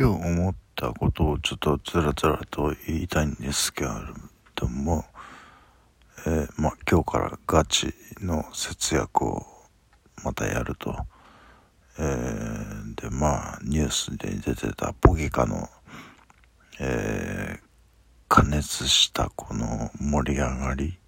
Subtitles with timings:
[0.00, 3.90] 今日思ったことをちょっとずらずらと言いたいんですけれ
[4.54, 5.04] ども、
[6.26, 7.92] えー、まあ、今日からガチ
[8.22, 9.44] の節約を
[10.24, 10.96] またやると、
[11.98, 15.68] えー、でまあニュースで出てたポケカの、
[16.80, 17.60] えー、
[18.26, 20.98] 加熱したこの盛り上がり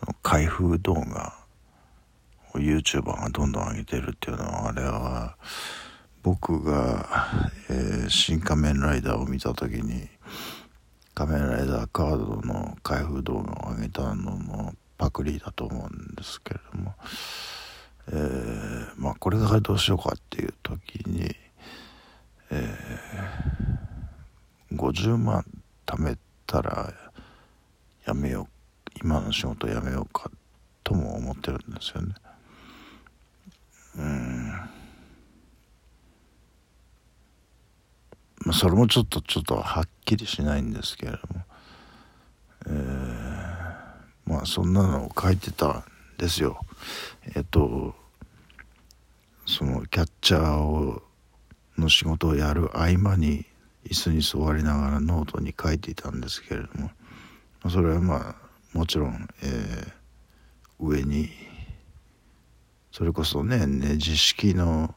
[0.00, 1.36] その開封動画
[2.52, 5.36] を YouTuber がどんどん上げてるっていうのはあれは
[6.24, 10.08] 僕が、えー、新仮面ライダーを見た時に
[11.14, 16.94] 仮面ライダーカードの開封動画を上げたののパクリだと思うんですけれども、
[18.08, 21.36] えー、まあこれからどうしようかっていう時に、
[22.50, 25.44] えー、50万
[25.84, 26.90] 貯めたら
[28.06, 30.30] やめよう今の仕事やめようか
[30.82, 32.14] とも思ってるんですよね。
[33.98, 34.43] うん
[38.44, 41.44] まあ、それもちょっとちょっとはっきりしないんですけれども、
[42.66, 45.84] えー、まあそんなのを書いてたん
[46.18, 46.60] ですよ。
[47.34, 47.94] えっと
[49.46, 51.02] そのキャッチャーを
[51.78, 53.46] の仕事をやる合間に
[53.88, 56.90] 椅子に座りながらノートに書いていたんですけれども。
[57.70, 58.36] それはまあ
[58.74, 59.92] もちろん、えー、
[60.78, 61.30] 上に
[62.92, 64.94] それこそねネジ式の、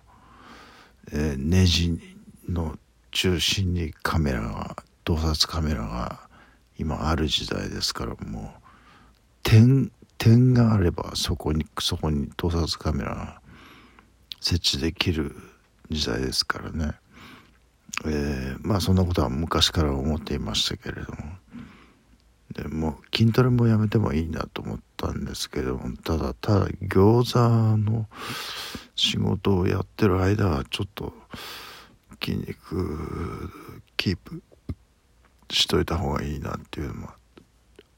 [1.12, 1.98] えー、ネジ
[2.50, 2.78] の
[3.18, 6.20] 中心にカメラが洞察カメラが
[6.78, 8.62] 今ある時代ですからもう
[9.42, 13.42] 点点があればそこにそこに盗撮カメラが
[14.40, 15.36] 設置できる
[15.90, 16.92] 時代ですからね、
[18.06, 21.18] えー、まあそんなことは昔から思っていましたけれども。
[22.54, 28.08] でもう筋トレもやめてもいいなと思ったんですけどもただただ餃子の
[28.96, 31.14] 仕事をやってる間はちょっと
[32.22, 33.50] 筋肉
[33.96, 34.42] キープ
[35.50, 37.10] しといた方がいいなっていうのも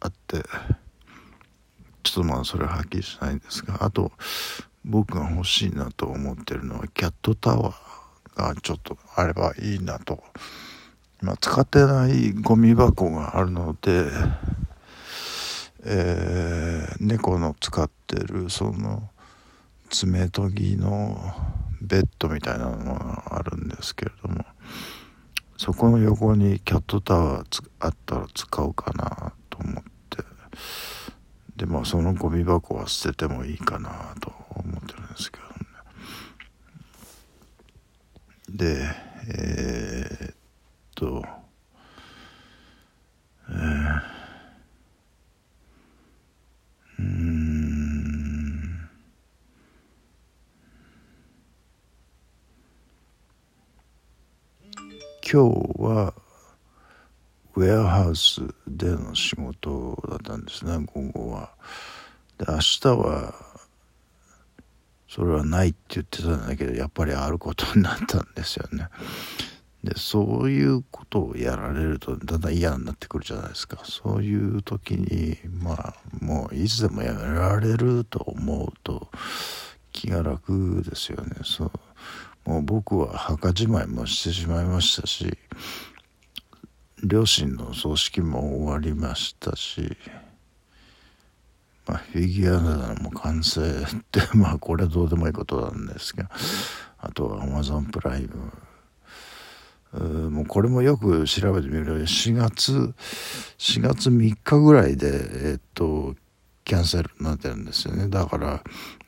[0.02, 0.44] あって
[2.04, 4.12] ちょっとまあそれははっきりしないんですがあと
[4.86, 10.24] 僕が欲しいなと思ってるのはキャットタワーがちょっとあればいいなと。
[11.22, 14.06] 今使ってないゴミ箱があるので、
[15.84, 19.10] えー、猫の使ってるその
[19.90, 21.18] 爪研ぎの
[21.82, 24.46] ベッドみたいなのがあるんですけれども
[25.58, 30.24] そこの横にキャットタワーあったら使うかなと思って
[31.58, 35.50] でまあそのゴミ箱は捨ててもいいかなと思ってるんですけどね。
[38.50, 38.84] で
[39.28, 40.36] えー、っ
[40.96, 41.24] と
[43.50, 43.89] えー、
[55.32, 56.16] 今日は
[57.56, 61.52] ウェアハウスでの仕事だったんですね午後は。
[62.40, 63.36] で明日は
[65.08, 68.88] それはないって言ってたんだけどやっぱりあることになったんですよね。
[69.84, 79.10] でそういうことをやられるとだんだん嫌になってくるじゃないですかそういう時にまあもういつでもやめられると思うと
[79.92, 81.72] 気が楽ですよねそう
[82.46, 85.38] もう僕は墓じまいもしてしまいましたし
[87.04, 89.98] 両親の葬式も終わりましたし、
[91.88, 93.64] まあ、フィギュアなども完成っ
[94.12, 96.30] て まあこれはどうでもいいことなんですけど
[96.98, 98.52] あとはアマゾンプライム。
[100.30, 102.94] もうこれもよく調べてみると4月
[103.58, 106.16] 4月3日ぐらいでえっと
[106.70, 108.08] キャンセルになってるんですよね。
[108.10, 108.62] だから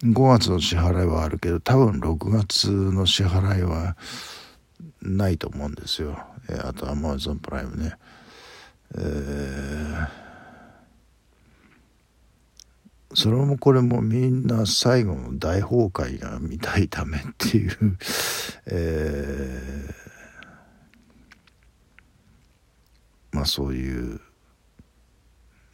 [0.03, 3.95] 5月の支払いはあるけど多分6月の支払いは
[5.03, 6.17] ないと思うんですよ、
[6.49, 7.93] えー、あとアマゾンプライムね。
[8.95, 10.07] えー、
[13.13, 17.77] それもこれもみんな最後の大崩壊が見たいためっていう。
[18.65, 24.19] えー、まあそういう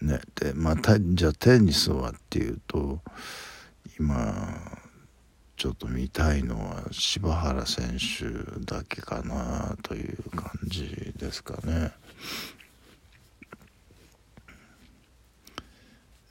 [0.02, 3.00] ねでまあじゃあテニスはっていうと
[4.00, 4.78] 今
[5.58, 11.92] ちょっと見たいのは柴原選手だけかなという感じですかね。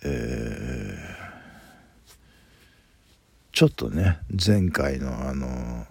[0.05, 2.15] えー、
[3.51, 5.87] ちょっとね前回のあの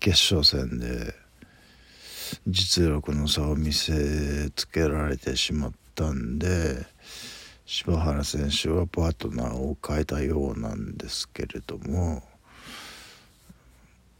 [0.00, 1.14] 決勝戦で
[2.48, 6.86] 実力の差を見せつけられてしまったたんで
[7.66, 12.22] 柴原選手はパートナーを変えたようなんですけれども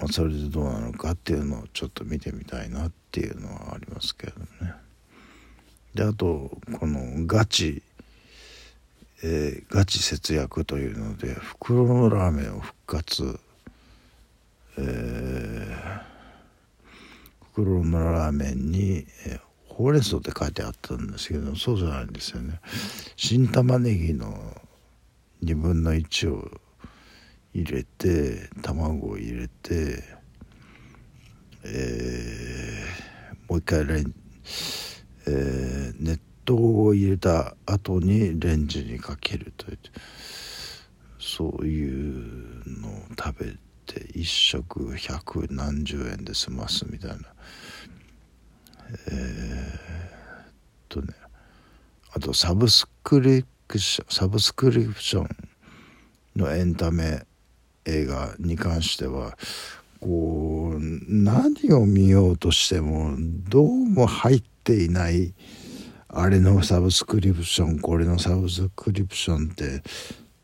[0.03, 4.75] まあ、それでどうなのかっていうのをちょっと見てみたいなっていうのはありますけどね。
[5.95, 7.83] であとこのガチ、
[9.23, 13.39] えー、ガチ節約というので袋のラーメンを復活、
[14.77, 16.01] えー、
[17.53, 19.41] 袋のラーメンに、えー、
[19.73, 22.61] ほうれん草って書いてあったんですけどそうじゃないんですよね。
[23.17, 24.61] 新玉ねぎの
[25.43, 26.49] 2分の1を
[27.55, 30.03] 入れて卵を入れて
[31.65, 34.15] えー、もう一回レン、
[35.27, 39.79] えー、熱湯を入れた後にレンジにかけるという
[41.21, 43.53] そういうのを食べ
[43.87, 47.19] て一食百何十円で済ますみたいな。
[49.09, 50.47] えー、っ
[50.89, 51.15] とね
[52.15, 55.29] あとサブスクリプションサブスクリプション
[56.37, 57.25] のエンタメ
[57.85, 59.37] 映画に関しては
[60.01, 65.33] こう何を見ようとしてもどうも入っていない
[66.09, 69.83] あれのサブスクリプションこれのサブスクリプションって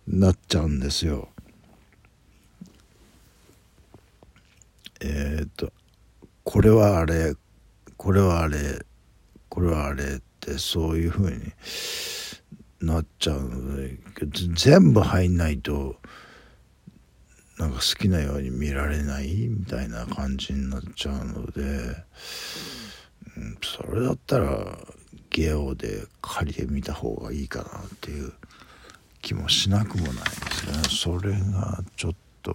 [0.07, 1.29] なっちゃうんですよ。
[5.01, 5.71] えっ、と
[6.43, 7.35] これはあれ
[7.99, 8.87] これはあれ
[9.51, 10.07] これはあれっ
[10.41, 11.53] てそういうふうに
[12.81, 13.99] なっちゃうので
[14.55, 15.97] 全部入んないと。
[17.59, 21.61] なんか好きなように見られないみたいな感じになっちゃうので、
[23.37, 24.79] うん、それだったら
[25.31, 28.33] ゲオで借りてみた方がいいかなっていう
[29.23, 30.21] 気もしなくもないで
[30.53, 32.13] すねそれがちょっ
[32.43, 32.55] と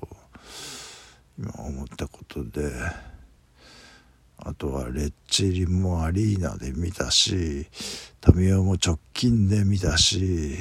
[1.38, 2.72] 今思ったことで
[4.45, 7.68] あとはレッチリもアリーナで見たし
[8.22, 10.57] タミオも直近で見たし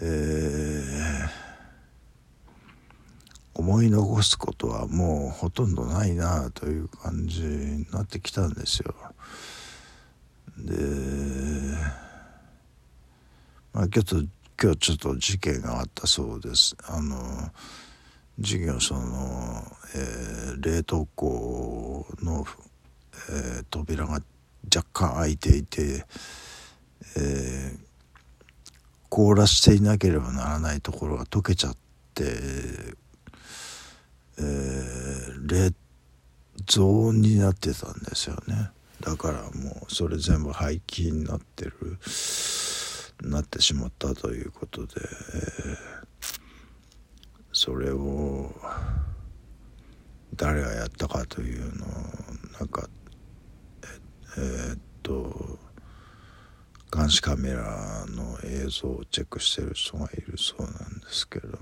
[0.00, 1.44] えー
[3.54, 8.94] 思い残すことはもうほとんどないなという感じになってきたんですよ。
[10.58, 10.74] で、
[13.72, 14.28] まあ、今日
[14.60, 16.76] 今日ちょっと事件があったそうです。
[16.88, 17.16] あの
[18.38, 19.62] 事業所の、
[19.94, 22.44] えー、冷凍庫の、
[23.30, 24.20] えー、扉が
[24.74, 26.04] 若干開いていて、
[27.16, 27.78] えー、
[29.08, 31.76] 凍らしていなければならないところが溶けちゃっ
[32.14, 32.94] て
[34.38, 35.72] えー、冷
[36.66, 38.70] 蔵になってたんですよね。
[39.00, 41.74] だからもうそれ全部廃棄になってる
[43.22, 45.93] なってしまったということで、えー、
[47.54, 48.52] それを
[50.34, 51.88] 誰がやったかというのを
[52.58, 52.88] なんか
[54.36, 55.60] ええ、っと
[56.92, 61.58] 監視カメラの映像をチェックしてる人がいるそうなんですけれども。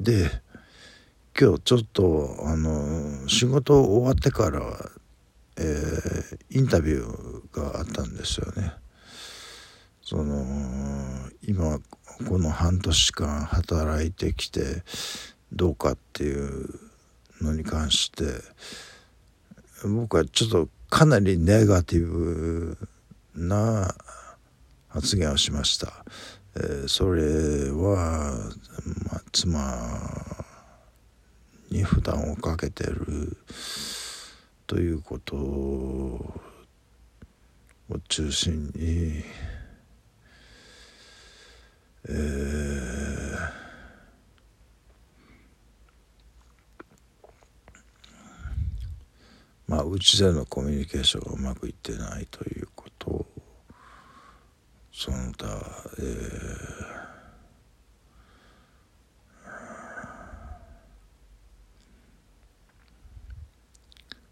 [0.00, 0.30] で
[1.38, 4.60] 今日ちょっとあの仕事終わってから、
[5.58, 8.72] えー、インタビューがあったんですよね。
[10.10, 10.44] その
[11.46, 11.78] 今
[12.28, 14.82] この半年間働いてきて
[15.52, 16.68] どうかっていう
[17.40, 18.24] のに関して
[19.84, 22.76] 僕はちょっとかなりネガティブ
[23.36, 23.94] な
[24.88, 26.04] 発言をしました。
[26.56, 28.34] えー、それは、
[29.12, 29.78] まあ、妻
[31.70, 33.36] に負担をかけてる
[34.66, 36.34] ということを
[38.08, 39.22] 中心に、
[42.08, 43.38] えー、
[49.68, 53.26] まあうちでのコミュニケーションがうまくいってないということ
[54.92, 55.46] その他、
[55.98, 57.00] えー、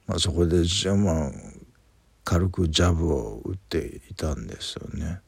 [0.07, 0.63] まあ、そこで
[0.97, 1.31] まあ
[2.25, 5.23] 軽くジャブを打っていたんですよね。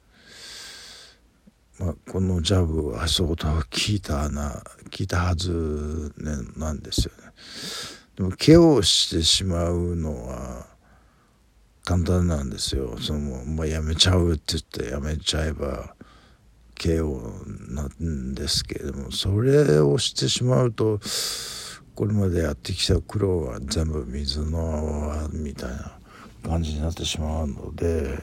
[1.80, 7.32] まあ、このジャブは相当効いたな効いたはず、ね、なんですよね。
[8.16, 10.66] でもケをしてしまうのは
[11.84, 15.94] 簡単なんですよその、まあ、やめちゃうって言ってやめちゃえば
[16.74, 21.00] KO なんですけれどもそれをしてしまうと
[21.94, 25.92] これまでやってきた苦労は全部水の泡みたいな
[26.46, 28.18] 感じになってしまうので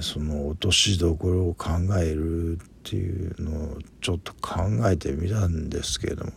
[0.00, 6.32] その落としどころを考えるっていうのをちょっと考えてみたんですけれども。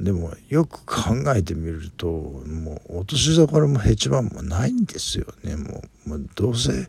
[0.00, 5.56] でもよく考えてみるともう落としどころもヘチマもないんですよね。
[5.56, 6.88] もうもうどうせ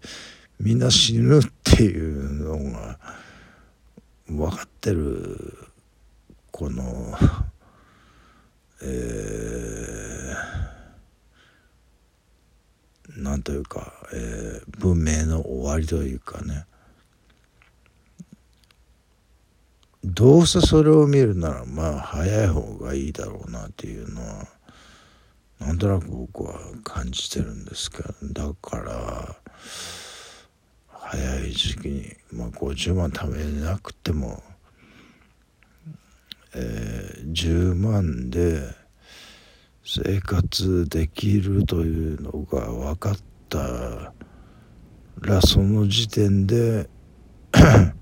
[0.59, 2.97] みんな死ぬっていうのが
[4.27, 5.57] 分かってる
[6.51, 7.17] この
[8.85, 10.02] えー、
[13.17, 16.65] なんというか、えー、文明の終わりというかね。
[20.03, 24.47] どうせそれを見るならまあ早い方がいいだろうなっていうのは
[25.59, 29.35] なんとなく僕は感じてるんですけどだから
[30.89, 34.43] 早い時期に、まあ、50万貯めなくても、
[36.53, 38.82] えー、10万で
[39.85, 43.17] 生活できるというのが分かっ
[43.49, 44.13] た
[45.19, 46.89] らその時点で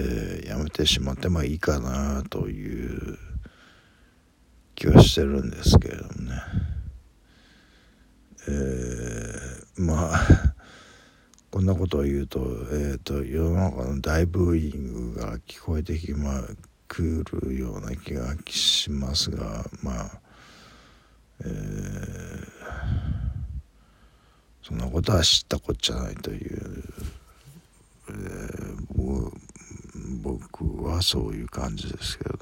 [0.00, 3.18] えー、やめてしまってもいいかなという
[4.74, 6.40] 気はしてるんですけれどもね。
[8.46, 10.54] えー、まあ
[11.50, 12.40] こんなことを言うと,、
[12.70, 16.42] えーと、世の中の大ブーイングが聞こえてきま
[16.88, 20.20] くるような気がしますがまあ、
[21.44, 22.48] えー、
[24.62, 26.84] そんなことは知ったこっちゃないという、
[28.08, 28.76] えー、
[30.22, 32.38] 僕はそういう感じですけど